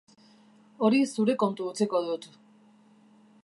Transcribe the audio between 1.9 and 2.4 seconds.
dut.